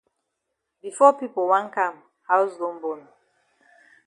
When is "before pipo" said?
0.81-1.41